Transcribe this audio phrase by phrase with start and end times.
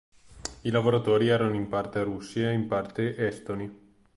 [0.61, 3.71] I lavoratori erano in parte russi e in parte estoni.